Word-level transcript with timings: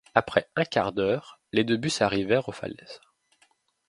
Après 0.15 0.49
un 0.55 0.63
quart 0.65 0.93
d’heure, 0.93 1.37
les 1.51 1.63
deux 1.63 1.77
bus 1.77 2.01
arrivèrent 2.01 2.49
aux 2.49 2.53
falaises. 2.53 3.01